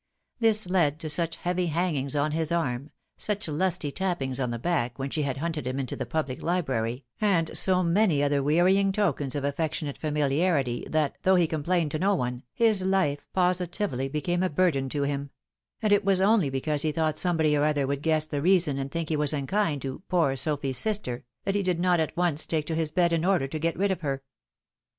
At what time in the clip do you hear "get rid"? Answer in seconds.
23.59-23.91